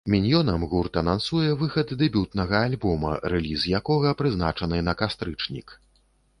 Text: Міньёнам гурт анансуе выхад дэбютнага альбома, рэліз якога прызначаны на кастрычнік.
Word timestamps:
Міньёнам 0.13 0.61
гурт 0.69 0.95
анансуе 1.01 1.49
выхад 1.59 1.93
дэбютнага 1.99 2.63
альбома, 2.71 3.13
рэліз 3.35 3.69
якога 3.83 4.17
прызначаны 4.25 4.85
на 4.91 5.01
кастрычнік. 5.03 5.81